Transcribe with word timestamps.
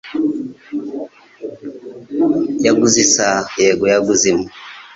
"Yaguze 2.65 2.97
isaha?" 3.05 3.45
"Yego, 3.61 3.83
yaguze 3.93 4.25
imwe." 4.31 4.49